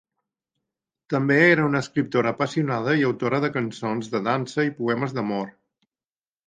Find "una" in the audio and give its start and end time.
1.67-1.81